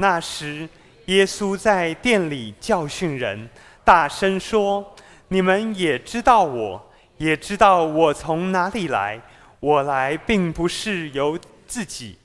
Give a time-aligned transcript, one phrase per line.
[0.00, 0.66] 那时，
[1.04, 3.48] 耶稣在殿里教训人，
[3.84, 4.94] 大声说
[5.28, 9.20] ：“你们也知道我，也知道我从哪里来。
[9.60, 12.16] 我来并不是由自己，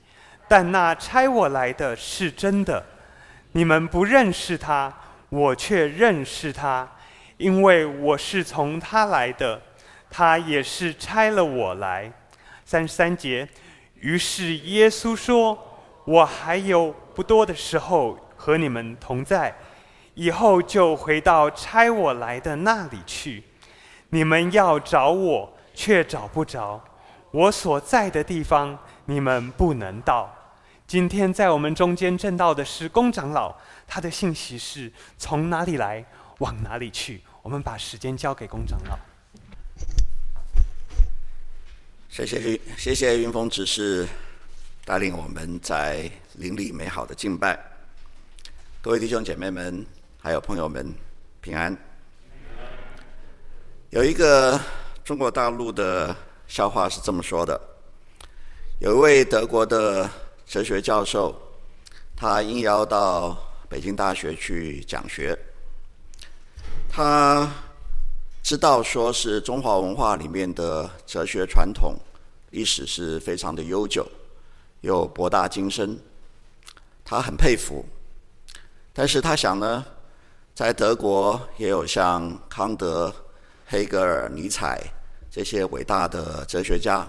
[0.48, 2.82] 但那差我来的是真的。
[3.52, 4.90] 你们不认识他，
[5.28, 6.88] 我却认识他，
[7.36, 9.60] 因为我是从他来的。
[10.08, 12.10] 他也是差了我来。”
[12.64, 13.46] 三十三节。
[14.00, 15.58] 于是耶稣说
[16.06, 19.56] ：“我还有不多的时候和你们同在，
[20.12, 23.42] 以后就回到差我来的那里去。
[24.10, 26.78] 你们要找我，却找不着；
[27.30, 30.30] 我所在的地方，你们不能到。”
[30.86, 33.56] 今天在我们中间证道的是龚长老，
[33.88, 36.04] 他的信息是从哪里来，
[36.40, 37.22] 往哪里去。
[37.42, 38.98] 我们把时间交给龚长老。
[42.10, 44.06] 谢谢云谢谢云峰指示
[44.84, 47.58] 带领我们在邻里美好的敬拜。
[48.82, 49.84] 各位弟兄姐妹们，
[50.18, 50.94] 还有朋友们，
[51.40, 51.76] 平安。
[53.88, 54.60] 有一个
[55.02, 56.14] 中国大陆的
[56.46, 57.58] 笑话是这么说的：
[58.80, 60.08] 有一位德国的
[60.44, 61.34] 哲学教授，
[62.14, 65.36] 他应邀到北京大学去讲学。
[66.90, 67.50] 他
[68.42, 71.96] 知道说是中华文化里面的哲学传统。
[72.50, 74.06] 历史是非常的悠久，
[74.82, 75.98] 又博大精深，
[77.06, 77.82] 他很佩服。
[78.92, 79.82] 但是他想呢，
[80.54, 83.14] 在德国也有像康德、
[83.66, 84.82] 黑格尔、尼采
[85.30, 87.08] 这些伟大的哲学家，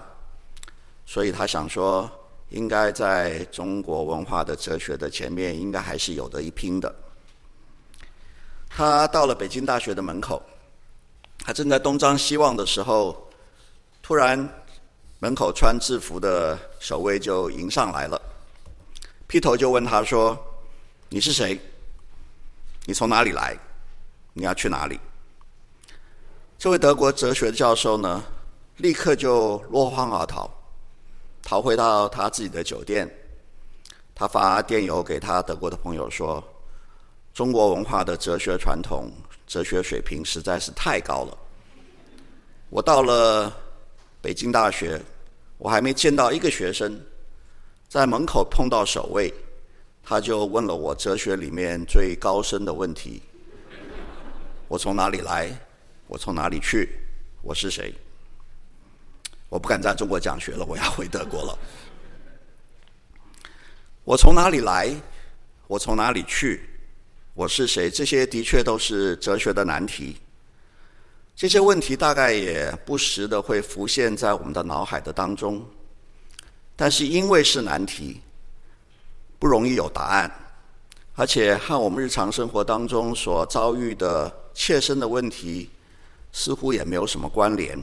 [1.04, 2.08] 所以他想说，
[2.50, 6.94] 应该在中国文化的哲学的前面，应该还是有得一拼的。
[8.68, 10.40] 他到了北京大学的门口，
[11.44, 13.28] 他正在东张西望的时候，
[14.00, 14.48] 突然。
[15.20, 18.22] 门口穿制服的守卫就迎上来了，
[19.28, 20.36] 劈头就问他说
[21.10, 21.60] ：“你是谁？
[22.86, 23.56] 你从哪里来？
[24.32, 24.98] 你要去哪里？”
[26.58, 28.24] 这位德国哲学教授呢，
[28.78, 30.50] 立刻就落荒而逃，
[31.42, 33.06] 逃回到他自己的酒店。
[34.14, 36.42] 他发电邮给他德国的朋友说
[37.34, 39.12] ：“中国文化的哲学传统、
[39.46, 41.38] 哲学水平实在是太高了。
[42.70, 43.52] 我到了。”
[44.20, 45.00] 北京大学，
[45.58, 47.00] 我还没见到一个学生，
[47.88, 49.32] 在门口碰到守卫，
[50.02, 53.22] 他就问了我哲学里面最高深的问题：
[54.68, 55.50] 我从哪里来？
[56.06, 56.90] 我从哪里去？
[57.40, 57.94] 我是谁？
[59.48, 61.58] 我不敢在中国讲学了，我要回德国了。
[64.04, 64.94] 我从哪里来？
[65.66, 66.68] 我从哪里去？
[67.32, 67.88] 我是谁？
[67.88, 70.18] 这些的确都是哲学的难题。
[71.34, 75.64] 这些问题大概也不时的会浮现在我们的脑海的当中，
[76.80, 78.20] 但是因为是难题，
[79.36, 80.30] 不容易有答案，
[81.16, 85.68] 而且和我们日常生活当中所遭遇的切身的问题
[86.30, 87.76] 似乎也没有什么关联，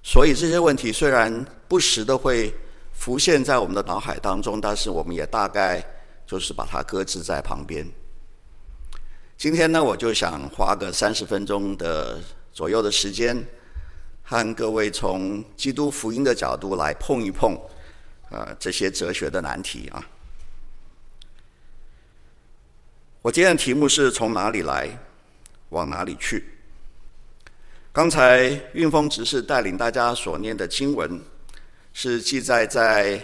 [0.00, 2.54] 所以这些问题虽然不时的会
[2.92, 5.84] 浮现在我们的脑海当中，但是我们也大概
[6.24, 7.84] 就是把它搁置在旁边。
[9.36, 12.20] 今天呢，我就想花个三十分钟的。
[12.50, 13.46] 左右的时间，
[14.24, 17.56] 和各位从基督福音的角度来碰一碰，
[18.30, 20.06] 呃，这些哲学的难题啊。
[23.22, 24.88] 我今天的题目是从哪里来，
[25.70, 26.44] 往哪里去。
[27.92, 31.20] 刚才运峰执事带领大家所念的经文，
[31.92, 33.20] 是记载在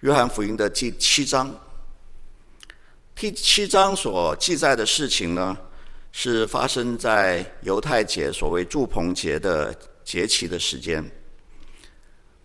[0.00, 1.54] 约翰福音的第七章。
[3.14, 5.56] 第七章所记载的事情呢，
[6.10, 11.02] 是发生在犹太节所谓祝棚节的节期的时间。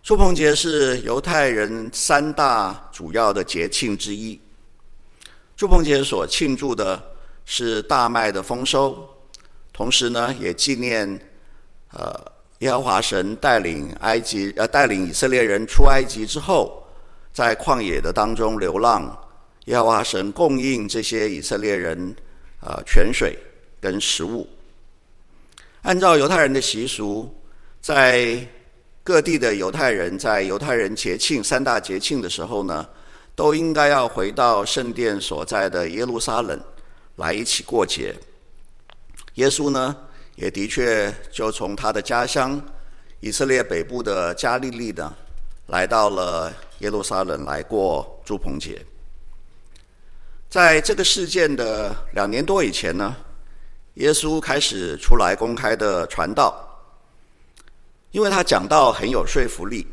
[0.08, 4.40] 住棚节是犹太人三大主要的节庆之一。
[5.54, 6.98] 住棚节所庆祝的
[7.44, 9.06] 是大麦的丰收，
[9.70, 11.06] 同时呢，也纪念
[11.90, 12.10] 呃
[12.60, 16.82] 耶和华神带领埃及呃带领以色列人出埃及之后，
[17.30, 19.14] 在旷野的当中流浪，
[19.66, 22.16] 耶和华神供应这些以色列人
[22.62, 23.38] 呃泉水。
[23.78, 24.48] 跟食物，
[25.82, 27.30] 按照犹太人的习俗，
[27.82, 28.38] 在
[29.08, 32.86] 各地的犹太人在犹太人节庆三大节庆的时候呢，
[33.34, 36.60] 都应该要回到圣殿所在的耶路撒冷
[37.16, 38.14] 来一起过节。
[39.36, 39.96] 耶稣呢，
[40.36, 42.60] 也的确就从他的家乡
[43.20, 45.10] 以色列北部的加利利呢，
[45.68, 48.84] 来到了耶路撒冷来过住棚节。
[50.50, 53.16] 在这个事件的两年多以前呢，
[53.94, 56.67] 耶稣开始出来公开的传道，
[58.10, 59.86] 因为他讲到很有说服力。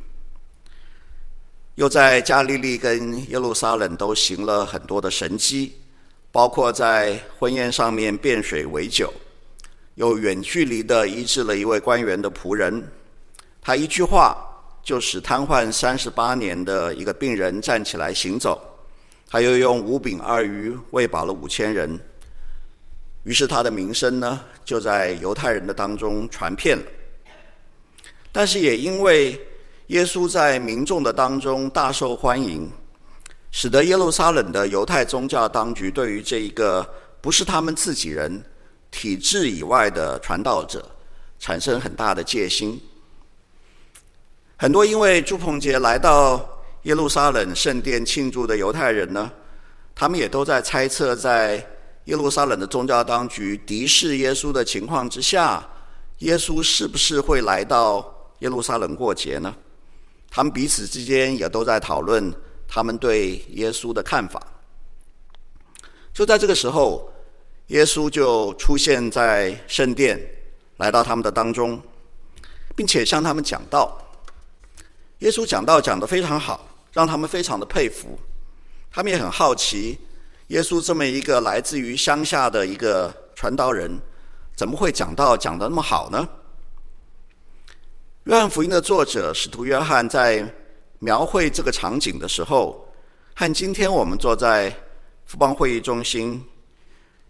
[1.76, 5.74] 又在加利利跟耶路撒冷都行了很多的神迹，
[6.32, 9.14] 包括在婚宴上面变水为酒，
[9.96, 12.82] 又远距离的医治了一位官员的仆人，
[13.62, 14.38] 他一句话
[14.82, 18.62] 就使瘫痪三十八年的一个病人站起来行走，
[19.28, 22.00] 他又用五饼二鱼喂饱了五千人，
[23.24, 26.86] 于是他的名声呢就在犹太人的当中传遍了，
[28.36, 29.40] 但是也因为。
[29.90, 32.68] 耶稣在民众的当中大受欢迎，
[33.52, 36.84] 使得耶路撒冷的犹太宗教当局对于这一个
[37.22, 38.44] 不是他们自己人、
[38.90, 40.84] 体制以外的传道者
[41.38, 42.82] 产生很大的戒心。
[44.58, 46.44] 很多因为朱鹏杰来到
[46.82, 49.32] 耶路撒冷圣殿庆祝的犹太人呢，
[49.94, 51.64] 他们也都在猜测，在
[52.06, 55.64] 耶路撒冷的宗教当局敌视耶稣的情况之下，
[56.22, 59.56] 耶稣是不是会来到耶路撒冷过节呢？
[60.30, 62.34] 他们彼此之间也都在讨论
[62.68, 64.42] 他们对耶稣的看法。
[66.14, 67.10] 就在这个时候，
[67.68, 70.20] 耶稣就出现在圣殿，
[70.78, 71.82] 来到他们的当中，
[72.76, 73.98] 并且向他们讲道。
[75.20, 78.20] 耶稣讲道讲得非常好，让他们非常的佩服。
[78.92, 79.98] 他们也很好奇，
[80.48, 83.98] 耶稣这么一个来自于乡下的一个传道人，
[84.56, 86.28] 怎么会讲道讲得那么好呢？
[88.26, 90.44] 约翰福音的作者使徒约翰在
[90.98, 92.92] 描绘这个场景的时候，
[93.36, 94.76] 和今天我们坐在
[95.28, 96.44] 富邦会议中心，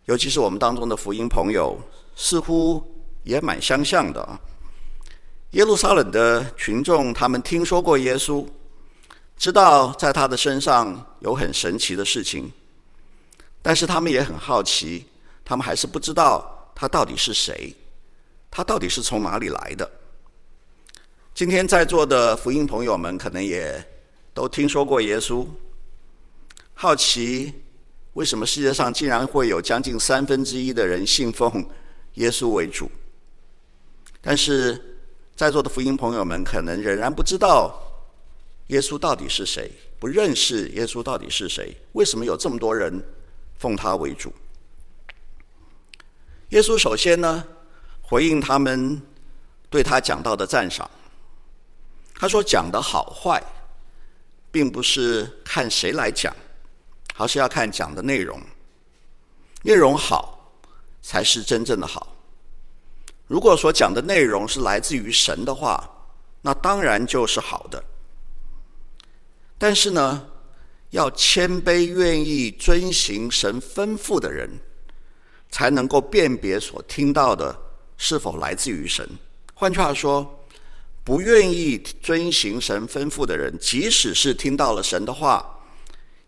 [0.06, 1.78] 尤其是我们当中的福音朋友，
[2.16, 2.82] 似乎
[3.24, 4.40] 也蛮相像的啊。
[5.52, 8.48] 耶路撒冷的群众，他们听说过耶稣，
[9.36, 12.50] 知道在他的身上有很神奇的事情，
[13.62, 15.06] 但是他们也很好奇，
[15.44, 17.76] 他们还是不知道他到底是谁，
[18.50, 19.92] 他到底是从哪里来的。
[21.36, 23.86] 今天在座的福音朋友们，可能也
[24.34, 25.46] 都听说过耶稣，
[26.74, 27.52] 好奇
[28.14, 31.68] 为什么世界上竟然会有将近三分之一的人信奉
[32.14, 32.90] 耶稣为主。
[34.22, 34.82] 但是
[35.36, 37.82] 在座的福音朋友们，可能仍然不知道
[38.68, 41.76] 耶稣到底是谁，不认识耶稣到底是谁。
[41.92, 43.04] 为什么有这么多人
[43.60, 44.32] 奉他为主？
[46.52, 47.44] 耶稣首先呢，
[48.02, 49.02] 回应他们
[49.70, 50.90] 对他讲到的赞赏。
[52.18, 53.44] 他说：“讲的好坏，
[54.50, 56.34] 并不是看谁来讲，
[57.18, 58.42] 而是要看讲的内容。
[59.64, 60.54] 内容好，
[61.02, 62.16] 才是真正的好。
[63.28, 65.84] 如果说讲的内容是来自于神的话，
[66.42, 67.84] 那当然就是好的。
[69.58, 70.26] 但是呢，
[70.92, 74.50] 要谦卑、愿意遵行神吩咐的人，
[75.52, 77.54] 才能够辨别所听到的
[77.98, 79.06] 是否来自于神。
[79.54, 80.42] 换句话说。”
[81.06, 85.60] 不愿意遵行神吩咐的人，即使是听到了神的话，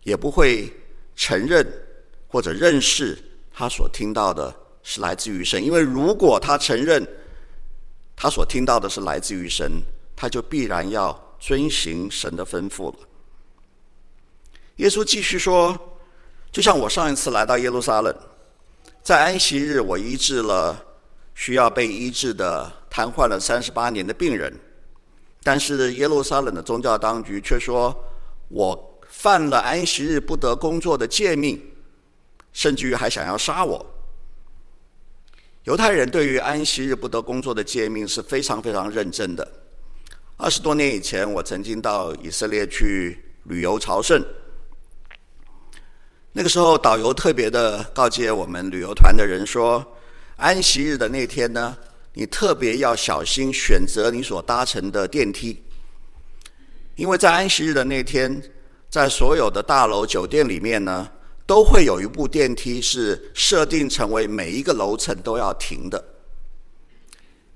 [0.04, 0.72] 也不会
[1.16, 1.66] 承认
[2.28, 3.18] 或者认识
[3.52, 4.54] 他所听到的
[4.84, 5.62] 是来自于神。
[5.62, 7.04] 因为如果他承认
[8.14, 9.82] 他所听到的是来自于神，
[10.14, 12.98] 他就必然要遵行神的吩咐了。
[14.76, 15.76] 耶稣继续说
[16.52, 18.16] ：“就像我上一次来到耶路撒冷，
[19.02, 20.80] 在安息日，我医治了
[21.34, 24.56] 需要被医治的瘫痪了三十八年的病人。”
[25.48, 27.98] 但是耶路撒冷的宗教当局却说，
[28.48, 31.58] 我犯了安息日不得工作的诫命，
[32.52, 33.86] 甚至于还想要杀我。
[35.64, 39.50] 犹太人对于安息日不得工作的诫命是非常非常认真的。
[40.36, 44.22] 二十多年以前，我曾经到以色列去旅游朝圣，
[46.32, 49.96] 那个时候导游特别的告诫我们旅游团的人说，
[50.36, 51.74] 安息日的那天呢，
[52.18, 55.62] 你特别要小心选择你所搭乘的电梯，
[56.96, 58.42] 因为在安息日的那天，
[58.90, 61.08] 在所有的大楼酒店里面呢，
[61.46, 66.04] 都会有一部电梯是设定成为每一个楼层都要停的。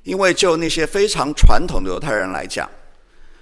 [0.04, 2.70] 因为就那些非常传统的犹太人来讲，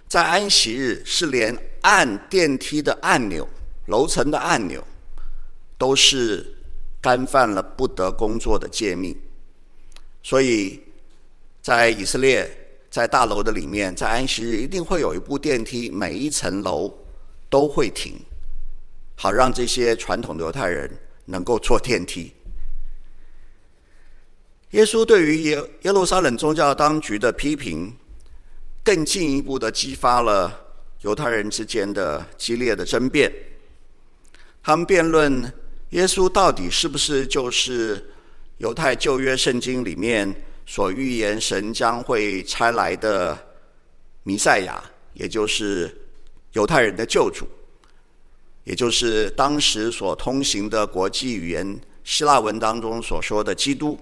[0.08, 3.46] 在安息日是连按电梯的按钮、
[3.88, 4.82] 楼层的按钮，
[5.76, 6.56] 都是
[6.98, 9.14] 干犯了不得工作的诫命，
[10.22, 10.82] 所以。
[11.62, 12.50] 在以色列，
[12.90, 16.93] 在大楼的里面，在安息日一定会有一部电梯，每一层楼
[17.50, 18.14] 都会停，
[19.14, 20.90] 好让这些传统犹太人
[21.26, 22.33] 能够坐电梯。
[24.71, 27.95] 耶稣对于耶耶路撒冷宗教当局的批评，
[28.83, 30.64] 更进一步的激发了
[31.02, 33.31] 犹太人之间的激烈的争辩。
[34.62, 35.52] 他们辩论
[35.90, 38.12] 耶稣到底是不是就是
[38.59, 40.35] 犹太旧约圣经里面。
[40.70, 43.36] 所预言神将会差来的
[44.22, 44.80] 弥赛亚，
[45.14, 45.92] 也就是
[46.52, 47.44] 犹太人的救主，
[48.62, 53.98] 也就是当时所通行的国际语言希腊文当中所说的基督。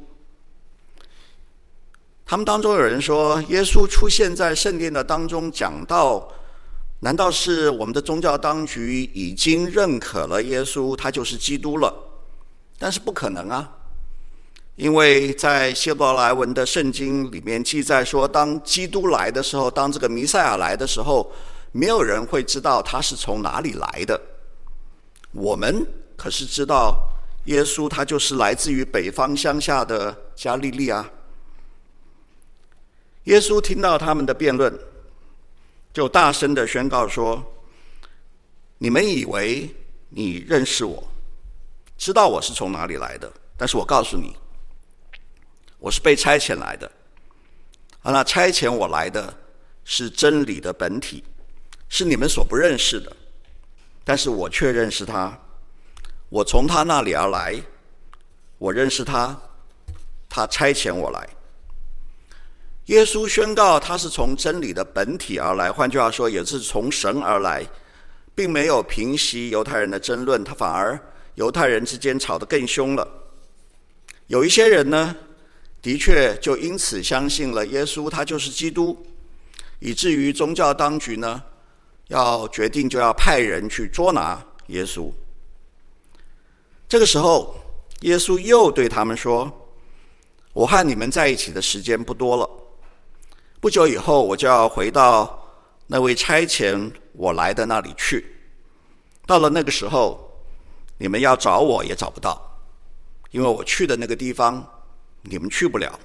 [2.27, 6.31] 他们当中有人说，耶稣出现在圣殿的当中讲道，
[7.01, 11.91] 难道是我们的宗教当局已经认可了耶稣，他就是基督了？
[12.79, 13.78] 但是不可能啊，
[14.79, 21.29] 因为在希伯来文的圣经里面记载说，当基督来的时候，当这个弥赛亚来的时候，
[21.73, 24.21] 没有人会知道他是从哪里来的。
[25.33, 25.85] 我们
[26.17, 26.97] 可是知道，
[27.47, 31.11] 耶稣他就是来自于北方乡下的加利利啊。
[33.25, 34.73] 耶稣听到他们的辩论，
[35.93, 37.43] 就大声的宣告说
[38.79, 39.69] ：“你们以为
[40.11, 41.03] 你认识我？”
[41.99, 44.37] 知道我是从哪里来的，但是我告诉你，
[45.79, 46.91] 我是被差遣来的。
[48.03, 49.33] 啊，那差遣我来的
[49.85, 51.25] 是真理的本体，
[51.89, 53.11] 是你们所不认识的，
[54.05, 55.37] 但是我却认识他。
[56.29, 57.61] 我从他那里而来，
[58.59, 59.37] 我认识他，
[60.29, 61.29] 他差遣我来。
[62.87, 67.67] 耶稣宣告他是从真理的本体而来，换句话说，也是从神而来，
[68.35, 70.99] 并没有平息犹太人的争论，他反而。
[71.35, 73.07] 犹太人之间吵得更凶了，
[74.27, 75.15] 有一些人呢，
[75.81, 79.07] 的确就因此相信了耶稣，他就是基督，
[79.79, 81.43] 以至于宗教当局呢，
[82.09, 85.11] 要决定就要派人去捉拿耶稣。
[86.89, 87.55] 这个时候，
[88.01, 89.71] 耶稣又对他们说
[90.53, 92.51] ：“我和你们在一起的时间不多了，
[93.61, 95.49] 不久以后我就要回到
[95.87, 98.25] 那位差遣我来的那里去，
[99.27, 100.25] 到了那个时候。”
[101.01, 102.61] 你们要找我也找不到，
[103.31, 104.78] 因为我去的那个地方，
[105.29, 105.99] 你们去不了。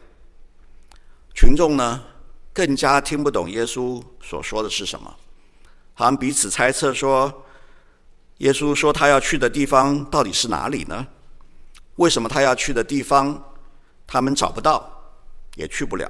[1.33, 2.03] 群众呢，
[2.53, 5.15] 更加听不懂耶稣所说的是什么，
[5.93, 7.45] 好像彼此猜测说，
[8.37, 11.07] 耶稣说他要去的地方到底是哪里呢？
[11.95, 13.53] 为什么他要去的地方，
[14.05, 15.11] 他们找不到，
[15.55, 16.09] 也去不了？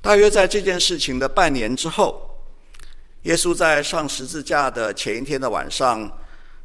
[0.00, 2.42] 大约在这件事情的半年之后，
[3.22, 6.10] 耶稣在上十字架的前一天的晚上。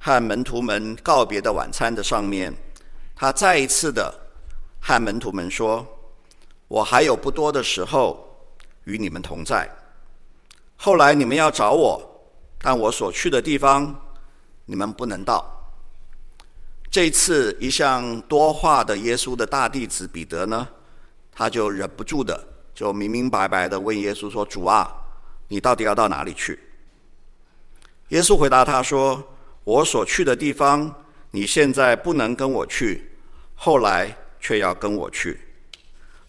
[0.06, 2.54] 和门徒们告别的晚餐的上面，
[3.16, 4.14] 他再一次的
[4.86, 5.88] 和门徒们说
[6.68, 8.38] ：“我还有不多的时候
[8.84, 9.70] 与你们同在。
[10.76, 12.02] 后来你们要找我，
[12.60, 13.96] 但我所去的地方
[14.66, 15.50] 你们不能到。”
[16.92, 20.68] 这次一向多话的耶稣的大弟子彼得呢，
[21.32, 22.38] 他就忍不住的
[22.76, 24.92] 就明明白白的问耶稣说：“主啊，
[25.48, 26.60] 你到底要到哪里去？”
[28.10, 29.24] 耶稣回答他说。
[29.66, 30.94] 我所去的地方，
[31.32, 33.10] 你现在不能跟我去，
[33.56, 35.40] 后来却要跟我去。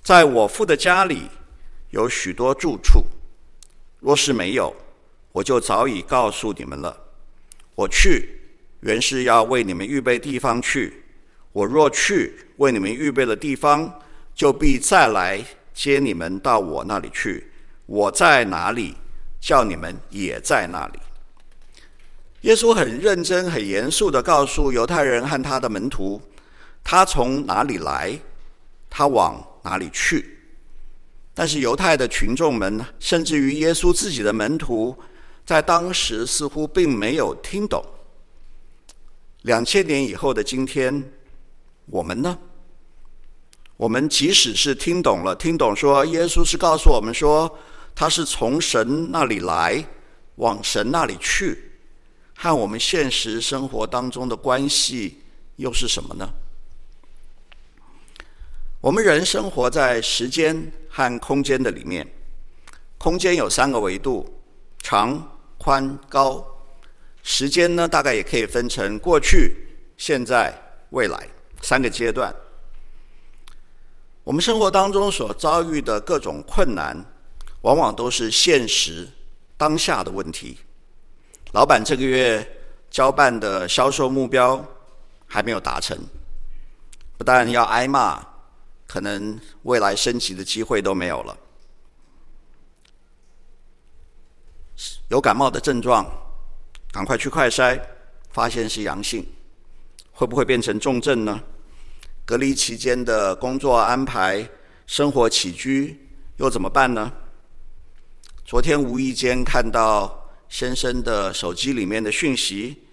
[0.04, 1.23] 在我父的家里
[1.90, 3.04] 有许多住处，
[3.99, 4.73] 若是没有，
[5.33, 6.97] 我就早已告诉你们了。
[7.75, 8.40] 我去，
[8.83, 11.02] 原是要为你们预备地方去。
[11.50, 14.00] 我若去为你们预备了地方，
[14.33, 17.50] 就必再来接你们到我那里去。
[17.87, 18.94] 我在哪里，
[19.40, 20.99] 叫你们也在那里。
[22.42, 26.21] 耶稣很认真、很严肃地告诉犹太人和他的门徒，
[26.85, 28.17] 他从哪里来，
[28.88, 30.38] 他往哪里去。
[31.33, 34.97] 但是犹太的群众们，甚至于耶稣自己的门徒，
[35.45, 37.85] 在当时似乎并没有听懂。
[39.43, 41.11] 两千年以后的今天，
[41.87, 42.38] 我们呢？
[43.76, 47.59] 我们即使是听懂了，听懂说耶稣是告诉我们说，
[47.95, 49.85] 他是从神那里来，
[50.37, 51.73] 往神那里去。
[52.37, 55.19] 和我们现实生活当中的关系
[55.57, 56.29] 又是什么呢？
[58.85, 62.07] 我们人生活在时间和空间的里面，
[62.99, 64.31] 空间有三个维度：
[64.83, 66.47] 长、宽、高。
[67.23, 69.57] 时间呢，大概也可以分成过去、
[69.97, 70.53] 现在、
[70.91, 71.26] 未来
[71.62, 72.31] 三个阶段。
[74.23, 76.95] 我们生活当中所遭遇的各种困难，
[77.62, 79.09] 往往都是现实
[79.57, 80.59] 当下的问题。
[81.53, 82.47] 老板这个月
[82.91, 84.62] 交办的销售目标
[85.26, 85.99] 还没有达成，
[87.17, 88.23] 不但要挨骂，
[88.87, 91.38] 可能未来升级的机会都没有了。
[95.09, 96.07] 有感冒的症状，
[96.93, 97.81] 赶快去快筛，
[98.31, 99.26] 发现是阳性，
[100.12, 101.41] 会不会变成重症呢？
[102.25, 104.49] 隔离期间的工作安排、
[104.87, 107.12] 生活起居又怎么办呢？
[108.45, 110.21] 昨天无意间看到。
[110.47, 112.85] 先生的手机里面的讯息，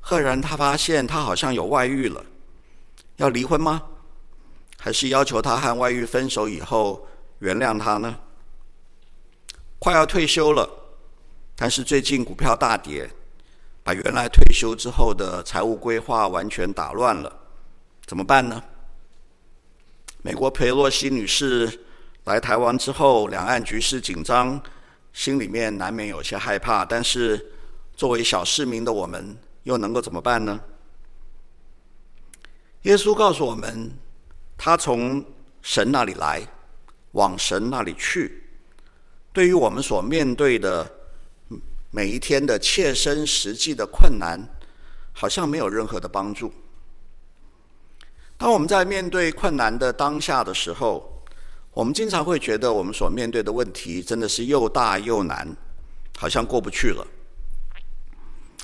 [0.00, 2.24] 赫然他发现他好像有外遇了，
[3.16, 3.82] 要离婚吗？
[4.84, 8.18] 还是要求他和外遇分手以后原谅他呢？
[9.78, 10.68] 快要退休了，
[11.56, 13.10] 但是最近股票大跌，
[13.82, 17.34] 把原来退休之后的财务规划完全打乱了，
[18.04, 18.62] 怎么办呢？
[20.20, 21.86] 美国裴洛西女士
[22.24, 24.62] 来台湾之后，两岸局势紧张，
[25.14, 26.84] 心里面难免有些害怕。
[26.84, 27.42] 但是
[27.96, 30.60] 作为小市民的我们，又能够怎么办呢？
[32.82, 33.90] 耶稣告诉我们，
[34.56, 35.24] 他从
[35.62, 36.46] 神那里来，
[37.12, 38.42] 往神那里去。
[39.32, 40.90] 对于我们所面对的
[41.90, 44.40] 每一天的切身实际的困难，
[45.12, 46.52] 好像没有任何的帮助。
[48.36, 51.24] 当我们在面对困难的当下的时候，
[51.72, 55.56] 我们经常会觉得我们所面对的问题真的是又大又难，
[56.16, 57.06] 好像过不去了。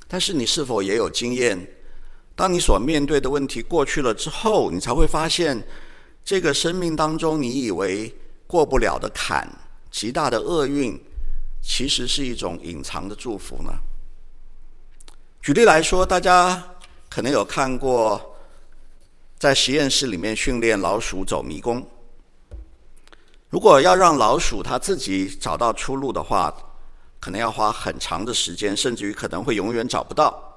[0.06, 1.68] 但是你是否也有经验？
[2.40, 5.62] 当你所面对的问题过去了之后，你才会发现，
[6.24, 8.10] 这个生命当中你以为
[8.46, 9.46] 过不了的坎。
[9.90, 10.98] 极大的厄运，
[11.62, 13.70] 其实是一种隐藏的祝福呢。
[15.42, 16.64] 举例来说，大家
[17.10, 18.34] 可能有看过，
[19.38, 21.86] 在实验室里面训练老鼠走迷宫。
[23.50, 26.50] 如果要让老鼠它自己找到出路的话，
[27.20, 30.49] 可能要花很长的时间，甚至于可能会永远找不到。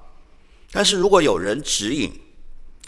[0.74, 2.12] 但是如果有人指引，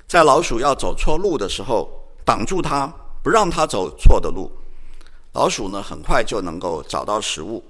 [0.08, 1.88] 在老鼠要走错路的时候，
[2.24, 4.50] 挡住它，不让它走错的路。
[5.34, 7.62] 老鼠呢，很快就能够找到食物。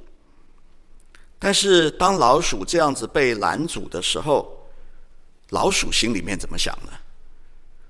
[1.38, 4.66] 但是，当老鼠这样子被拦阻的时候，
[5.50, 6.92] 老鼠心里面怎么想呢？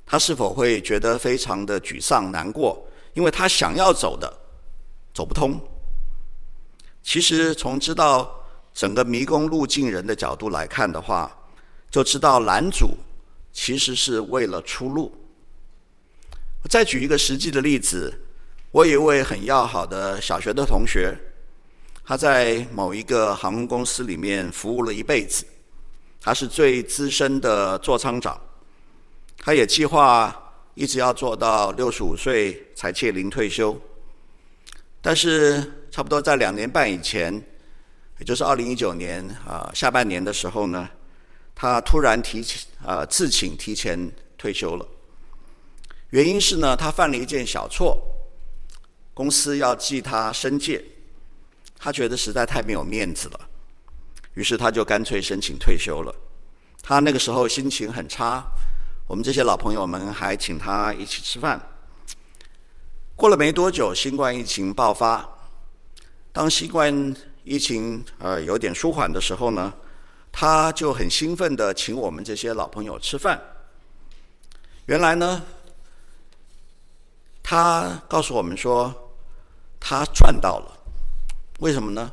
[0.05, 2.85] 它是否会觉得非常的沮丧、难过？
[3.15, 4.37] 因为它想要走的
[5.15, 5.61] 走不通。
[7.05, 8.29] 其实，从知道
[8.75, 11.31] 整个迷宫路径人的角度来看的话，
[11.91, 12.97] 就知道拦阻
[13.53, 15.13] 其实是为了出路。
[16.63, 18.23] 我再举一个实际的例子。
[18.73, 21.17] 我有一位很要好的小学的同学，
[22.05, 25.47] 他在某一个航空公司里面服务了一辈子，
[26.21, 28.39] 他是最资深的座舱长，
[29.39, 33.81] 他也计划一直要做到六十五岁才届龄退休。
[35.01, 37.33] 但是差不多在两年半以前，
[38.19, 40.87] 也就是二零一九年啊下半年的时候呢，
[41.57, 42.45] 他突然提
[42.85, 43.99] 啊自请提前
[44.39, 44.87] 退休了。
[46.11, 48.01] 原因是呢，他犯了一件小错。
[49.13, 50.85] 公司要记他申诫，
[51.79, 53.41] 他觉得实在太没有面子了，
[54.35, 56.15] 于是他就干脆申请退休了。
[56.83, 58.45] 他那个时候心情很差，
[59.09, 61.59] 我们这些老朋友们还请他一起吃饭。
[63.15, 65.27] 过了没多久，新冠疫情爆发。
[66.31, 69.73] 当新冠疫情呃有点舒缓的时候呢，
[70.39, 73.41] 他就很兴奋地请我们这些老朋友吃饭。
[74.85, 75.43] 原来呢，
[77.43, 78.95] 他告诉我们说。
[79.79, 80.79] 他赚到了，
[81.61, 82.11] 为什么呢？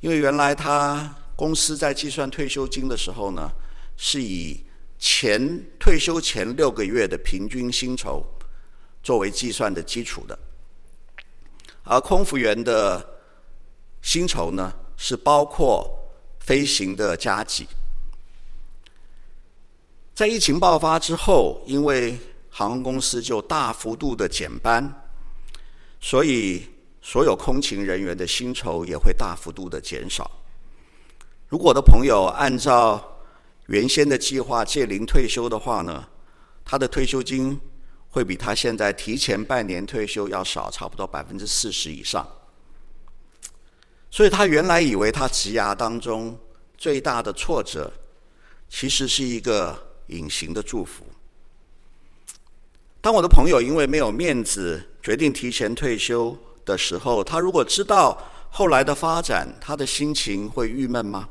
[0.00, 3.52] 因为原来他公司在计算退休金的时候呢，
[3.96, 4.64] 是以
[4.98, 8.26] 前退休前六个月的平均薪酬
[9.04, 10.36] 作为计算的基础的，
[11.84, 13.20] 而空服员的
[14.02, 15.99] 薪酬呢，是包括
[16.50, 17.64] 飞行的加急。
[20.12, 22.18] 在疫情爆发之后，因为
[22.50, 24.92] 航空公司就大幅度的减班。
[26.00, 26.66] 所以，
[27.00, 30.28] 所有空勤人员的薪酬也会大幅度的减少。
[31.46, 33.00] 如果我的朋友按照
[33.66, 36.04] 原先的计划届龄退休的话呢，
[36.64, 37.60] 他的退休金
[38.08, 42.26] 会比他现在提前半年退休要少，差不多百分之四十以上。
[44.10, 46.36] 所以他原来以为他职涯当中
[46.76, 47.90] 最大的挫折，
[48.68, 51.04] 其实是一个隐形的祝福。
[53.00, 58.18] 当我的朋友因为没有面子，决定提前退休的时候，他如果知道
[58.50, 61.28] 后来的发展，他的心情会郁闷吗？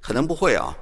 [0.00, 0.72] 可能不会啊。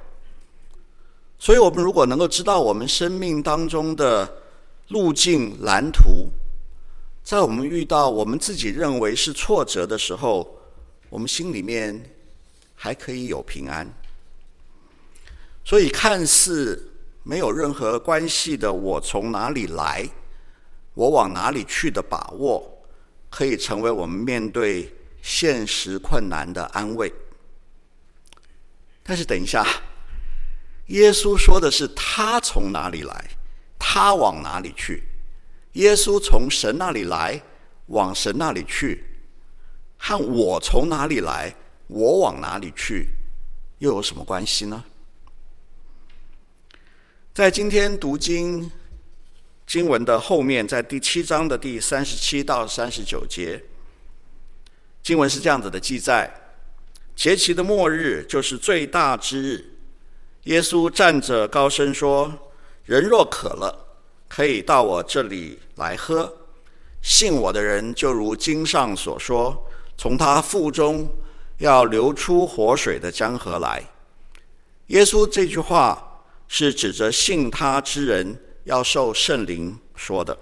[1.39, 4.41] 所以，我们如果能够知道我们生命当中的
[4.87, 6.29] 路径蓝图，
[7.23, 10.47] 在我们遇到我们自己认为是挫折的时候，
[11.09, 12.09] 我们心里面
[12.75, 13.87] 还可以有平安。
[15.63, 16.93] 所以，看似
[17.23, 20.07] 没有任何关系的，我从哪里来？
[20.93, 22.81] 我往哪里去的把握，
[23.29, 24.91] 可以成为我们面对
[25.21, 27.13] 现实困难的安慰。
[29.03, 29.65] 但是等一下，
[30.87, 33.29] 耶稣说的是他从哪里来，
[33.77, 35.03] 他往哪里去。
[35.73, 37.41] 耶稣从神那里来，
[37.87, 39.03] 往神那里去，
[39.97, 41.55] 和我从哪里来，
[41.87, 43.09] 我往哪里去，
[43.79, 44.83] 又有什么关系呢？
[47.33, 48.71] 在今天读经。
[49.65, 53.61] 经文的后面，在第七章的第三十七到三十九节，
[55.03, 56.33] 经文是这样子的记载：
[57.17, 59.77] 节期的末日就是最大之日。
[60.43, 62.33] 耶稣站着高声说
[62.87, 63.97] ：“人若渴了，
[64.29, 66.33] 可以到我这里来喝。
[67.01, 69.66] 信我的人，就如经上所说，
[69.97, 71.09] 从他腹中
[71.57, 73.83] 要流出活水的江河来。”
[74.87, 80.37] 耶稣这句话是指着信他之人要受圣灵说的。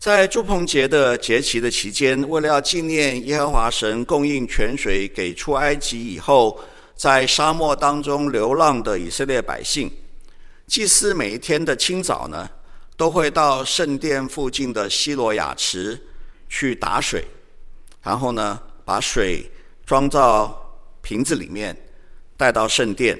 [0.00, 6.60] 在祝棚节的节期的期间，为了要纪念耶和华神供应泉水给出埃及以后
[6.94, 9.90] 在沙漠当中流浪的以色列百姓，
[10.66, 12.50] 祭司每一天的清早呢，
[12.98, 15.98] 都会到圣殿附近的西罗亚池
[16.56, 17.24] 去打水，
[18.00, 19.50] 然后呢，把水
[19.84, 21.76] 装到瓶子里面，
[22.36, 23.18] 带到圣殿，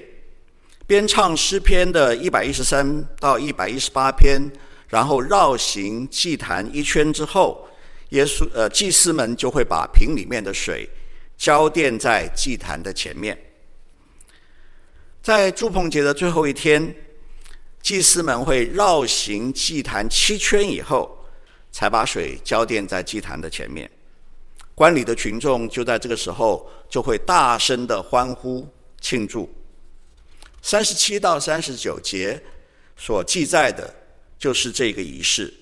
[0.87, 4.41] 边唱诗篇的一百一十三到一百一十八篇。
[4.89, 7.69] 然后绕行祭坛一圈之后，
[8.11, 10.89] 耶稣呃祭司们就会把瓶里面的水
[11.37, 13.37] 浇奠在祭坛的前面。
[15.21, 16.95] 在祝棚节的最后一天，
[17.83, 21.24] 祭司们会绕行祭坛七圈以后，
[21.75, 23.91] 才把水浇奠在祭坛的前面。
[24.77, 28.65] 观礼的群众就在这个时候就会大声的欢呼
[29.01, 29.53] 庆祝。
[30.63, 32.41] 三十七到三十九节
[32.97, 33.93] 所记载的。
[34.37, 35.55] 就是这个仪式，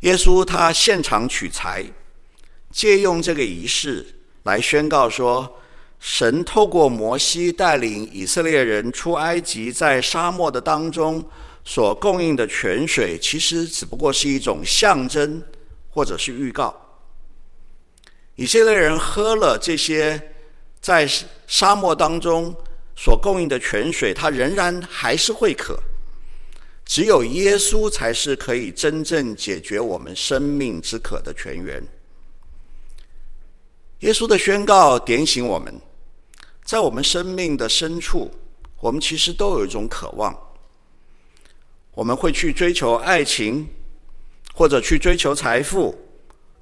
[0.00, 1.84] 耶稣他现场取材，
[2.70, 4.06] 借用这个仪式
[4.44, 5.60] 来宣告说，
[5.98, 11.22] 神透过摩西带领以色列人出埃及，在沙漠的当中
[11.70, 15.42] 所供应的泉水，其实只不过是一种象征
[15.90, 16.74] 或者是预告。
[18.36, 20.32] 以色列人喝了这些
[20.80, 21.06] 在
[21.46, 22.56] 沙漠当中
[22.96, 25.78] 所供应的泉水，他仍然还是会渴。
[26.86, 31.86] 只有耶稣才是可以真正解决我们生命之渴的泉源。
[33.98, 35.78] 耶稣的宣告点醒我们，
[36.64, 38.30] 在我们生命的深处，
[38.80, 40.34] 我们其实都有一种渴望。
[41.98, 43.66] 我们会去追求爱情，
[44.54, 45.92] 或者去追求财富，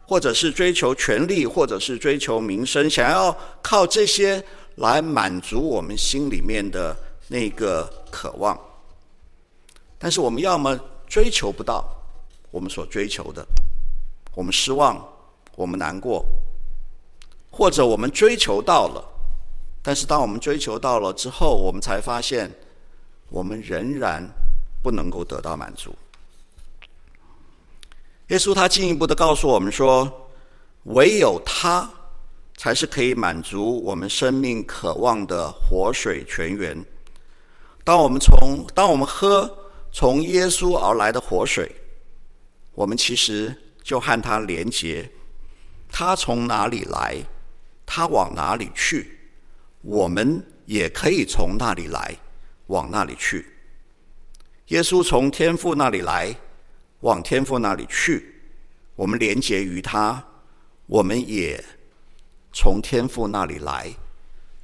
[0.09, 4.43] 或者是追求权力，或者是追求名声，想要靠这些
[4.77, 6.97] 来满足我们心里面的
[7.29, 8.59] 那个渴望。
[9.99, 10.75] 但是我们要么
[11.07, 11.85] 追求不到
[12.51, 13.47] 我们所追求的，
[14.35, 15.07] 我们失望，
[15.55, 16.25] 我们难过；
[17.51, 19.05] 或者我们追求到了，
[19.83, 22.51] 但是当我们追求到了之后，我们才发现
[23.29, 24.27] 我们仍然
[24.87, 25.93] 不能够得到满足。
[28.29, 30.31] 耶稣他进一步的告诉我们说，
[30.85, 31.91] 唯有他
[32.57, 36.85] 才是可以满足我们生命渴望的活水泉源。
[37.83, 39.51] 当我们从当我们喝。
[39.93, 41.75] 从耶稣而来的活水，
[42.75, 45.11] 我们其实就和他连结。
[45.91, 47.17] 他从哪里来，
[47.87, 49.19] 他往哪里去，
[49.81, 52.15] 我们也可以从那里来，
[52.67, 53.56] 往那里去。
[54.69, 56.35] 耶稣从天父那里来，
[57.01, 58.35] 往天父那里去，
[58.95, 60.25] 我们连结于他，
[60.87, 61.63] 我们也
[62.53, 63.93] 从天父那里来，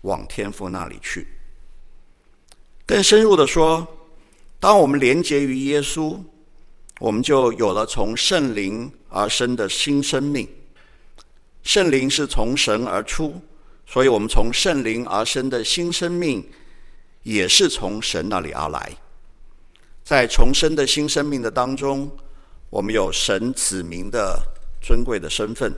[0.02, 1.26] 往天父那里去。
[2.86, 3.86] 更深入的说。
[4.58, 6.16] 当我们连结于耶稣，
[7.00, 10.48] 我们就有了从圣灵而生的新生命。
[11.64, 13.42] 圣灵是从神而出，
[13.84, 16.48] 所以我们从圣灵而生的新生命，
[17.24, 18.92] 也是从神那里而来。
[20.04, 22.10] 在重生的新生命的当中，
[22.70, 24.40] 我们有神子民的
[24.80, 25.72] 尊贵的身份。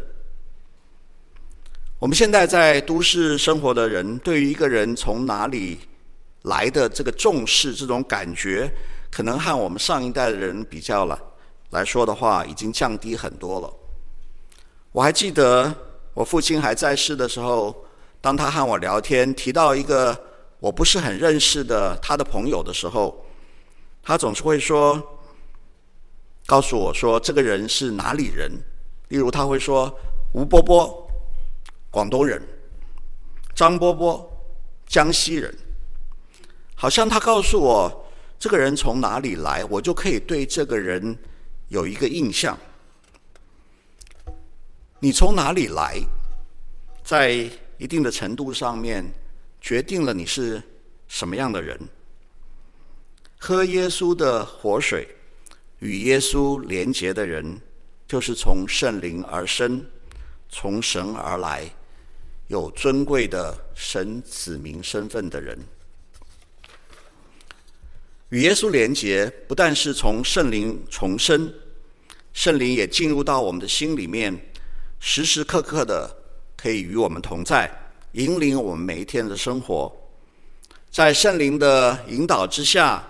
[1.99, 5.79] 我们现在在都市生活的人，对于一个人从哪里
[6.43, 8.71] 来的这个重视，这种感觉，
[9.11, 11.19] 可能和我们上一代的人比较了
[11.71, 13.73] 来说的话，已经降低很多了。
[14.93, 15.75] 我还记得
[16.13, 17.75] 我父亲还在世的时候，
[18.21, 20.19] 当他和我聊天，提到一个
[20.61, 23.24] 我不是很认识的他的朋友的时候，
[24.05, 25.03] 他总是会说，
[26.45, 28.53] 告诉我说这个人是哪里人。
[29.09, 29.93] 例如他会说
[30.33, 31.09] 吴波波，
[31.91, 32.39] 广东人；
[33.55, 34.31] 张波波，
[34.87, 35.55] 江西人。
[36.75, 38.07] 好像他告诉我
[38.39, 41.17] 这个人从哪里来，我就可以对这个人
[41.69, 42.59] 有一个印象。
[44.99, 45.99] 你从哪里来，
[47.03, 49.05] 在一定的程度上面
[49.61, 50.63] 决定了你是
[51.09, 51.79] 什么样的人。
[53.47, 55.07] 喝耶稣的活水，
[55.81, 57.61] 与耶稣连结的人，
[58.09, 59.85] 就是从圣灵而生，
[60.49, 61.71] 从神而来，
[62.47, 65.59] 有尊贵的神子民身份的人。
[68.31, 71.53] 与耶稣连结，不但是从圣灵重生，
[72.33, 74.35] 圣灵也进入到我们的心里面，
[75.01, 76.11] 时时刻刻的
[76.57, 77.71] 可以与我们同在，
[78.13, 79.95] 引领我们每一天的生活。
[80.91, 83.07] 在圣灵的引导之下，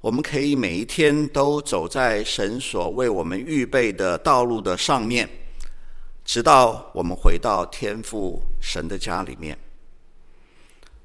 [0.00, 5.28] 我们可以每一天都走在神所为我们预备的道路的上面，
[6.24, 9.58] 直到我们回到天父神的家里面。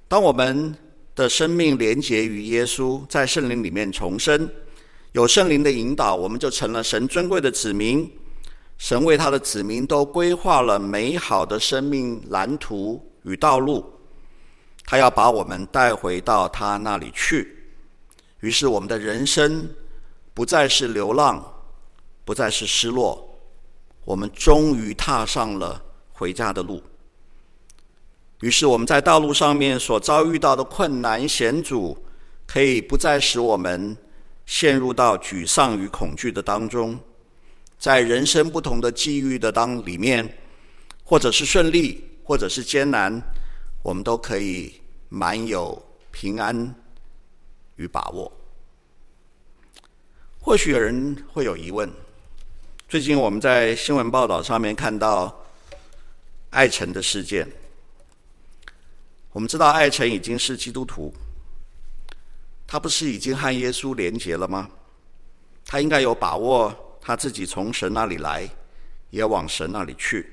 [0.07, 0.73] 当我们
[1.13, 4.49] 的生命连结于耶稣，在圣灵里面重生，
[5.11, 8.09] 有圣灵的引导，我们就成了神尊贵的子民。
[8.77, 13.83] 神为他的子民都规划了美好的生命蓝图与道路，
[14.85, 17.64] 他要把我们带回到他那里去。
[18.45, 19.67] 于是，我们的人生
[20.31, 21.43] 不再是流浪，
[22.23, 23.39] 不再是失落，
[24.03, 26.79] 我们终于踏上了回家的路。
[28.41, 31.97] 于是，我们在道路上面所遭遇到的困难险阻，
[32.45, 33.97] 可以不再使我们
[34.45, 36.99] 陷入到沮丧与恐惧的当中。
[37.79, 40.37] 在人生不同的际遇的当里面，
[41.03, 43.19] 或者是顺利，或者是艰难，
[43.81, 44.71] 我们都可以
[45.09, 46.75] 满有平安
[47.75, 48.31] 与把握。
[50.39, 51.91] 或许有人会有疑问：
[52.87, 55.45] 最近我们在新闻报道上面看到
[56.51, 57.47] 艾成的事件，
[59.31, 61.13] 我们知道艾成已经是基督徒，
[62.67, 64.69] 他不是已经和耶稣连结了吗？
[65.65, 66.81] 他应该有把握。
[67.07, 68.49] 他自己从神那里来，
[69.11, 70.27] 也往神那里去。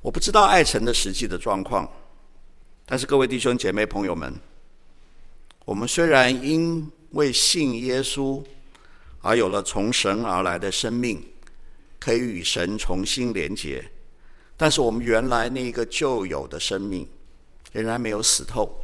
[0.00, 1.88] 我不知道艾成的实际的状况，
[2.84, 4.34] 但是各位弟兄姐妹朋友们，
[5.66, 8.40] 我们虽然因为信耶稣
[9.20, 11.20] 而有了从神而来的生命，
[11.98, 13.84] 可以与神重新连结，
[14.56, 17.04] 但是我们原来那个旧有的生命
[17.72, 18.78] 仍然没有死透，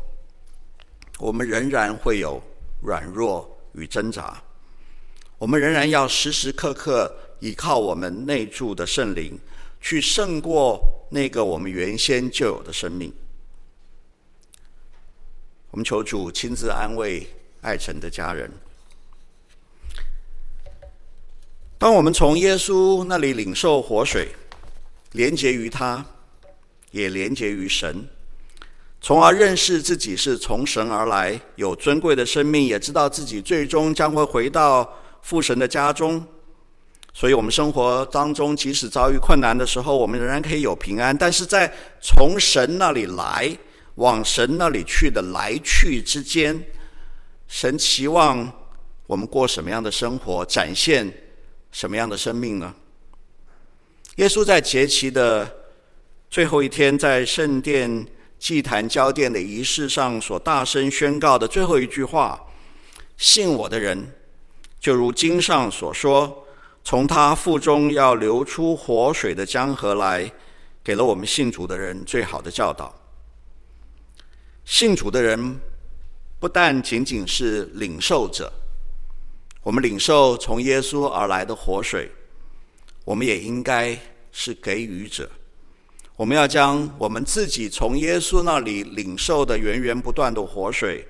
[1.21, 2.43] 我们仍然会有
[2.83, 4.43] 软弱与挣扎。
[5.39, 9.39] 我们仍然要时时刻刻依靠我们内住的圣灵，
[9.81, 10.81] 去胜过
[11.13, 13.13] 那个我们原先就有的生命。
[15.73, 17.27] 我们求主亲自安慰
[17.63, 18.51] 艾成的家人。
[21.79, 24.29] 当我们从耶稣那里领受活水，
[25.13, 26.05] 连结于他，
[26.91, 28.07] 也连结于神，
[29.01, 34.99] 从而认识自己是从神而来，有尊贵的生命，也知道自己最终将会回到。
[35.23, 36.27] 父神的家中，
[37.15, 41.17] 所以我们生活当中，即使遭遇困难的时候，我们仍然可以有平安。
[41.17, 43.57] 但是在从神那里来，
[43.97, 46.65] 往神那里去的来去之间，
[47.47, 48.51] 神期望
[49.07, 51.13] 我们过什么样的生活，展现
[51.71, 52.75] 什么样的生命呢？
[54.17, 55.59] 耶稣在节期的
[56.31, 58.07] 最后一天，在圣殿
[58.39, 62.41] 祭坛交奠的仪式上所大声宣告的最后一句话
[63.17, 64.13] ：“信我的人。”
[64.81, 66.45] 就如经上所说，
[66.83, 70.29] 从他腹中要流出活水的江河来，
[70.83, 72.93] 给了我们信主的人最好的教导。
[74.65, 75.61] 信主的人
[76.39, 78.53] 不但仅仅是领受者，
[79.63, 82.11] 我们领受从耶稣而来的活水，
[83.05, 83.99] 我们也应该
[84.33, 85.31] 是给予者。
[86.15, 91.07] 我们要将我们自己从耶稣那里领受的源源不断的活水，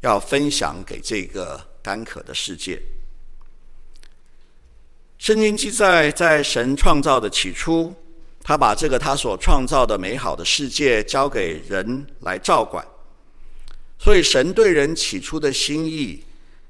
[0.00, 2.80] 要分享给这个干渴的世界。
[5.18, 7.94] 圣经记载，在神创造的起初，
[8.48, 12.86] 他把这个他所创造的美好的世界交给人来照管。
[13.98, 16.22] 所以，神对人起初的心意，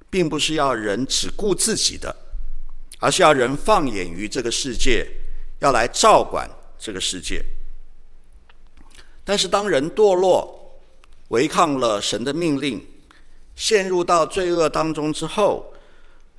[0.08, 2.16] 并不是要人只顾自己的，
[2.98, 5.06] 而是要人放眼于这个世界，
[5.58, 7.44] 要来照管这个世界。
[9.22, 10.80] 但是，当人堕落，
[11.28, 12.86] 违抗了神的命令，
[13.54, 15.74] 陷入到罪恶当中之后，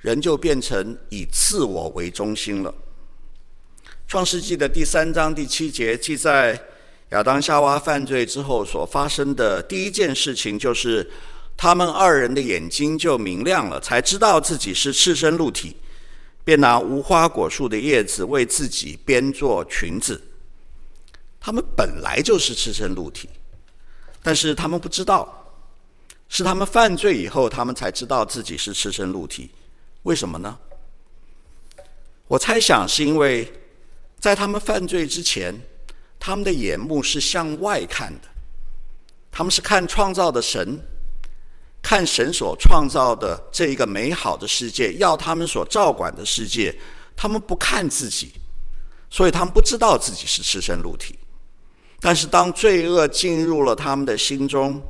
[0.00, 2.74] 人就变成以自我为中心了。
[4.08, 6.58] 创世纪的第三章第七节记载，
[7.10, 11.06] 亚当夏娃犯罪之后所发生的第一件事情，就是
[11.58, 15.76] 他们二人的眼睛就明亮了，才知道自己是赤身露体，
[16.42, 20.18] 便拿无花果树的叶子为自己编做裙子。
[21.38, 23.28] 他们本来就是赤身露体，
[24.22, 25.52] 但是他们不知道，
[26.30, 29.50] 是他们犯罪以后，他们才知道自己是赤身露体。
[30.04, 30.58] 为什么呢？
[32.26, 33.52] 我猜想是因为，
[34.18, 35.54] 在他们犯罪之前，
[36.18, 38.28] 他们的眼目是向外看的，
[39.30, 40.80] 他们是看创造的神，
[41.80, 46.74] 看神所创造的这一个美好的世界，要他们所照管的世界，
[47.16, 48.32] 他们不看自己，
[49.08, 51.18] 所以他们不知道自己是赤身露体。
[52.00, 54.80] 但是当罪恶进入了他们的心中，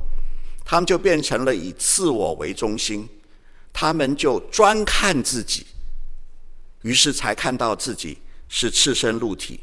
[0.65, 3.07] 他们就变成了以自我为中心。
[3.71, 5.65] 他们就专看自己，
[6.81, 8.17] 于是才看到自己
[8.49, 9.61] 是赤身露体，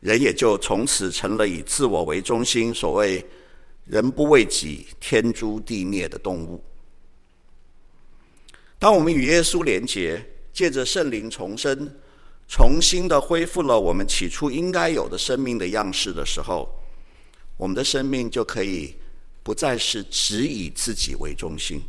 [0.00, 3.24] 人也就从此成了以自我为中心，所谓
[3.86, 6.64] “人不为己，天诛地灭”的动物。
[8.78, 11.94] 当我们与耶稣连结，借着圣灵重生，
[12.48, 16.68] 重新的恢复了我们起初应该有的生命的样式的时候，
[17.56, 18.94] 我们的生命就可以
[19.42, 21.82] 不再是只以自己为中心，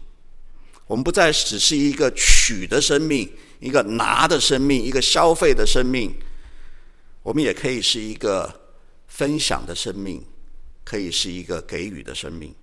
[0.85, 6.13] 我们不再只是一个取的生命，一个拿的生命，一个消费的生命。
[7.23, 8.71] 我们也可以是一个
[9.07, 10.25] 分享的生命，
[10.83, 12.53] 可以是一个给予的生命。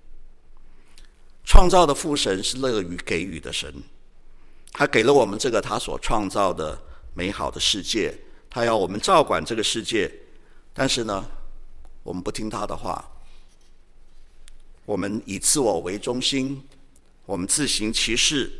[1.44, 3.70] 创造的父神是乐于给予的神，
[4.72, 6.80] 他给了我们这个他所创造的
[7.12, 8.16] 美好的世界，
[8.48, 10.10] 他要我们照管这个世界。
[10.72, 11.24] 但是呢，
[12.02, 13.10] 我们不听他的话，
[14.86, 16.66] 我们以自我为中心，
[17.26, 18.50] 我们自行其事，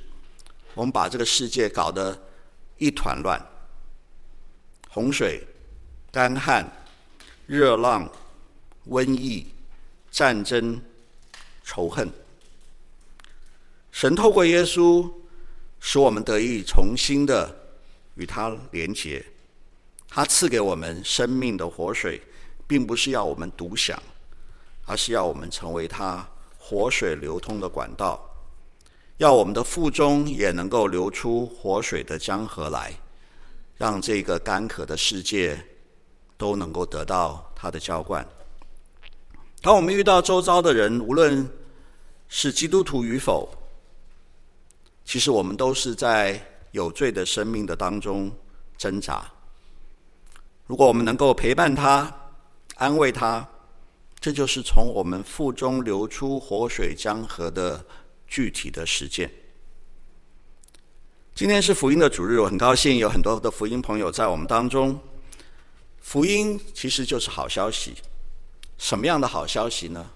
[0.75, 2.21] 我们把这个世界搞得
[2.79, 3.41] 一团乱，
[4.91, 5.47] 洪水。
[6.13, 6.65] 干旱、
[7.45, 8.09] 热浪、
[8.87, 9.45] 瘟疫、
[10.13, 10.81] 战争、
[11.65, 12.09] 仇恨，
[13.91, 15.11] 神透过耶稣，
[15.81, 17.53] 使我们得以重新的
[18.15, 19.27] 与他连结。
[20.09, 22.23] 他赐给我们生命的活水，
[22.69, 24.01] 并不是要我们独享，
[24.87, 26.25] 而是要我们成为他
[26.57, 28.25] 活水流通的管道，
[29.19, 32.93] 要我们的腹中也能够流出活水的江河来，
[33.77, 35.59] 让这个干渴的世界。
[36.37, 38.27] 都能够得到他的浇灌。
[39.63, 41.49] 当我们遇到周遭的人，无论
[42.27, 43.49] 是基督徒与否，
[45.05, 48.31] 其实我们都是在有罪的生命的当中
[48.77, 49.25] 挣扎。
[50.67, 52.13] 如果我们能够陪伴他、
[52.75, 53.49] 安慰他，
[54.19, 57.83] 这就是从我们腹中流出活水江河的
[58.27, 59.31] 具体的实践。
[61.35, 64.99] 今天是福音的主日，我很高兴有很多的福音朋友在我们当中。
[66.01, 67.95] 福音其实就是好消息，
[68.79, 70.11] 什么样的好消息呢？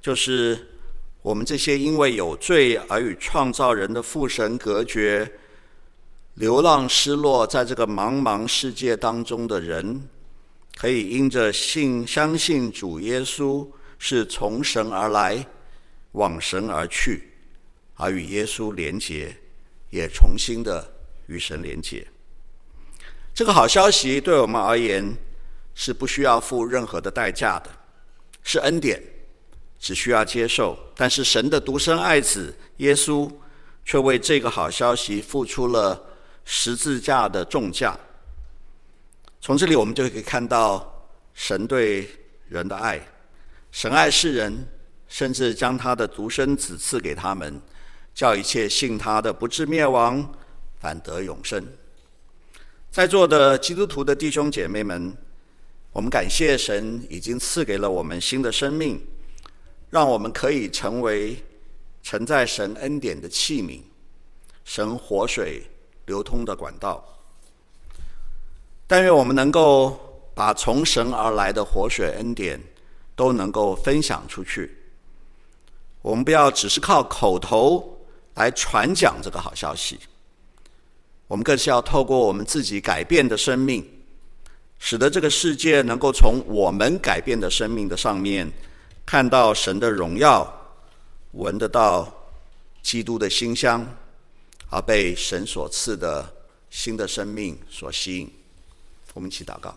[0.00, 0.68] 就是
[1.22, 5.32] 我们这些因为有罪而与创造人的父神隔绝、
[6.34, 10.08] 流浪失落在这个茫茫世界当中的人，
[10.76, 13.66] 可以因着信相信主耶稣
[13.98, 15.46] 是从神而来、
[16.12, 17.32] 往神而去，
[17.94, 19.36] 而与耶稣连结，
[19.90, 20.92] 也重新的
[21.26, 22.06] 与神连结。
[23.34, 25.14] 这个好消息对我们而言
[25.74, 27.70] 是不需要付任何的代价的，
[28.42, 29.02] 是恩典，
[29.78, 30.78] 只需要接受。
[30.94, 33.30] 但是神的独生爱子耶稣
[33.84, 36.00] 却为这个好消息付出了
[36.44, 37.98] 十字架的重价。
[39.40, 42.06] 从这里我们就可以看到神对
[42.48, 43.00] 人的爱，
[43.70, 44.68] 神爱世人，
[45.12, 47.60] 甚至将他的独生子赐给他们，
[48.14, 50.26] 叫一切信他的不至灭亡，
[50.80, 51.62] 反得永生。
[52.90, 55.14] 在座的基督徒的弟兄姐妹们，
[55.92, 58.98] 我们感谢神已经赐给了我们新的生命，
[59.90, 61.36] 让我们可以成为
[62.02, 63.82] 承载神恩典的器皿，
[64.64, 65.62] 神活水
[66.06, 67.06] 流通的管道。
[68.86, 72.58] 但愿我们能够把从神而来的活水恩典
[73.14, 74.78] 都能够分享出去。
[76.02, 79.98] 我们不要只是靠口头来传讲这个好消息。
[81.28, 83.88] 我们更是要透过我们自己改变的生命，
[84.78, 88.50] 使得这个世界能够从我们改变的生命的上面，
[89.06, 90.46] 看到神的荣耀，
[91.32, 92.12] 闻得到
[92.82, 93.86] 基督的馨香，
[94.68, 96.28] 而被神所赐的
[96.68, 98.30] 新的生命所吸引。
[99.14, 99.74] 我们一起祷告。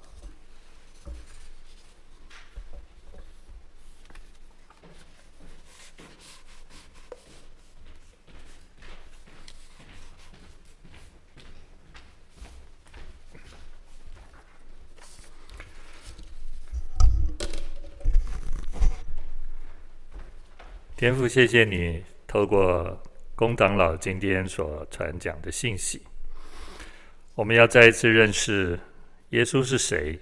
[20.97, 23.03] 天父，谢谢你透过
[23.35, 26.01] 工长老今天所传讲的信息，
[27.33, 28.79] 我们要再一次认识
[29.31, 30.17] 耶稣是谁，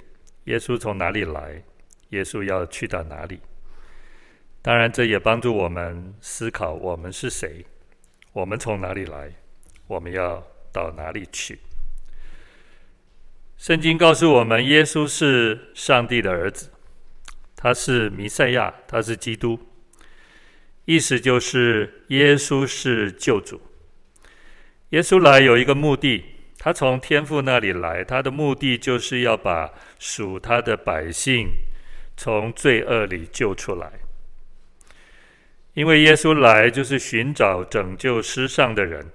[0.46, 1.62] 耶稣从哪里来，
[2.10, 3.40] 耶稣要去到哪里。
[4.64, 7.64] 当然，这也帮助我们思考我们是谁，
[8.32, 9.32] 我们从哪里来，
[9.86, 11.60] 我们要到哪里去。
[13.58, 16.72] 圣经告诉我们，耶稣是上帝的儿子，
[17.56, 19.60] 他是弥赛亚，他是基督。
[20.86, 23.62] 意思就是，耶稣是救主。
[24.90, 26.24] 耶稣来有一个目的，
[26.60, 31.48] 他从天父那里来，他的目的就是要把属他的百姓
[32.18, 33.92] 从罪恶里救出来。
[35.74, 39.06] 因为耶稣来就是寻找拯救失丧的人，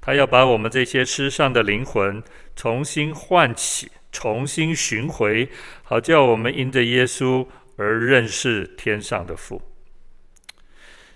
[0.00, 2.22] 他要把我们这些失丧的灵魂
[2.54, 5.48] 重新唤起，重新寻回，
[5.82, 7.46] 好叫我们因着耶稣
[7.76, 9.60] 而认识天上的父。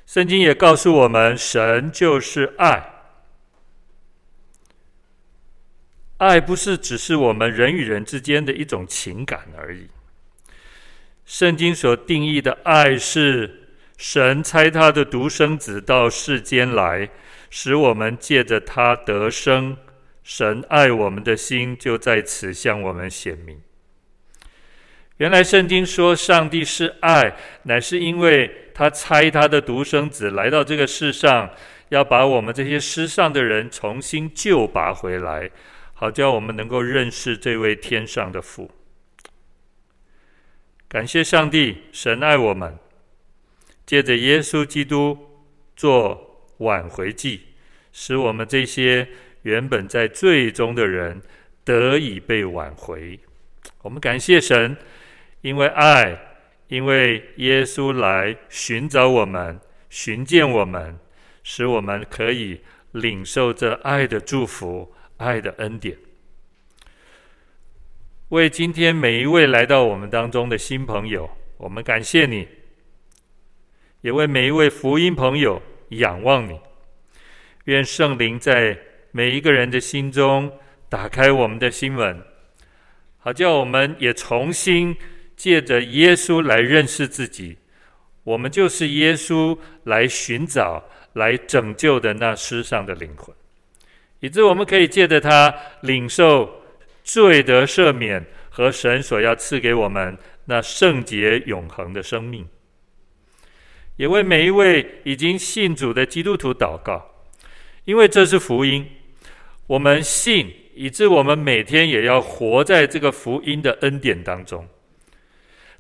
[0.06, 2.90] 圣经也告诉我们，神就是爱。
[6.18, 9.88] 爱不是只是我们人与人之间的一种情感而已。
[11.24, 17.08] 圣经所定义的爱是神差他的独生子到世间来，
[17.50, 19.76] 使我们借着他得生。
[20.22, 23.60] 神爱我们的心就在此向我们显明。
[25.18, 31.48] 原来圣经说上帝是爱，乃是因为他差他的独生子来到这个世上，
[31.88, 35.50] 要把我们这些失丧的人重新救拔回来，
[35.94, 38.70] 好叫我们能够认识这位天上的父。
[40.88, 42.76] 感谢上帝，神爱我们，
[43.86, 45.16] 借着耶稣基督
[45.74, 47.40] 做挽回祭，
[47.92, 49.08] 使我们这些。
[49.44, 51.20] 原本在罪中的人
[51.64, 53.20] 得以被挽回，
[53.82, 54.74] 我们感谢神，
[55.42, 56.18] 因为爱，
[56.74, 59.60] 因为耶稣来寻找我们、
[59.90, 60.98] 寻见我们，
[61.44, 62.60] 使我们可以
[62.90, 65.96] 领受这爱的祝福、爱的恩典。
[68.30, 72.44] 为今天每一位来到我们当中的新朋友，我们感谢你；
[74.00, 76.58] 也为每一位福音朋友仰望你。
[77.66, 78.76] 愿圣灵在。
[79.16, 80.50] 每一个人的心中，
[80.88, 82.20] 打开我们的心门，
[83.16, 84.96] 好叫我们也重新
[85.36, 87.56] 借着耶稣来认识自己。
[88.22, 90.82] 我们就是耶稣来寻找、
[91.12, 93.34] 来拯救的那失丧的灵魂，
[94.20, 96.62] 以致我们可以借着他领受
[97.02, 100.16] 罪得赦免和神所要赐给我们
[100.46, 102.46] 那圣洁永恒的生命。
[103.96, 107.10] 也为每一位已经信主的基督徒祷告，
[107.84, 108.86] 因为这是福音。
[109.66, 114.66] 我们信，以致我们每天也要活在这个福音的恩典当中。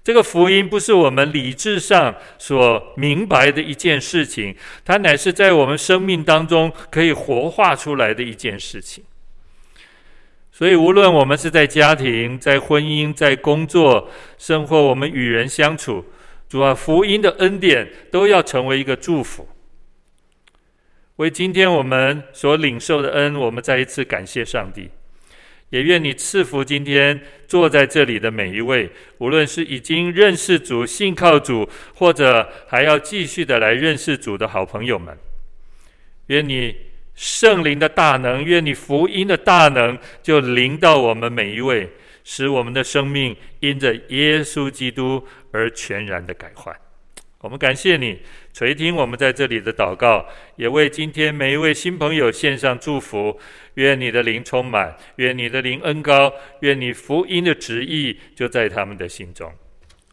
[0.04, 9.02] 这个福音不是我们理智上所明白的一件事情，它乃是在我们生命当中可以活化出来的一件事情。
[10.52, 16.04] 所以，无论我们是在家庭、在婚姻、在工作、生活，我们与人相处，
[16.48, 19.48] 主啊，福音的恩典都要成为一个祝福。
[21.16, 24.90] 为今天我们所领受的恩，我们再一次感谢上帝，
[25.74, 35.18] 也愿你赐福今天坐在这里的每一位，无论是已经认识主、信靠主，或者还要继续的来认识主的好朋友们。
[36.26, 36.76] 愿你
[37.16, 41.90] 圣灵的大能，愿你福音的大能，就临到我们每一位，
[42.22, 46.72] 使我们的生命因着耶稣基督而全然的改换。
[47.40, 48.20] 我们感谢你
[48.54, 50.24] 垂听我们在这里的祷告，
[50.54, 53.36] 也为今天每一位新朋友献上祝福。
[53.74, 59.52] 愿你的灵充满，愿你的灵恩高，愿你福音的旨意就在他们的心中。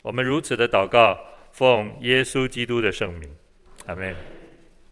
[0.02, 1.16] 我们如此的祷告，
[1.52, 3.30] 奉耶稣基督的圣名，
[3.86, 4.16] 阿门。